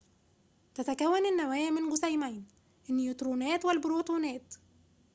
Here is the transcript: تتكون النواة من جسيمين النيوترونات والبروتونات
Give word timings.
تتكون 0.75 1.25
النواة 1.25 1.69
من 1.71 1.89
جسيمين 1.89 2.45
النيوترونات 2.89 3.65
والبروتونات 3.65 4.53